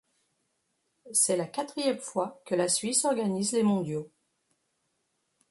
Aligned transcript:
C'est 1.11 1.37
la 1.37 1.45
quatrième 1.45 1.99
fois 1.99 2.41
que 2.47 2.55
la 2.55 2.67
Suisse 2.69 3.05
organise 3.05 3.51
les 3.51 3.61
Mondiaux. 3.61 4.09